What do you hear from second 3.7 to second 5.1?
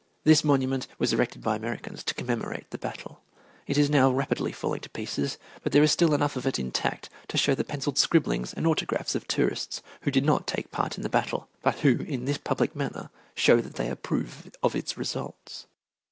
is now rapidly falling to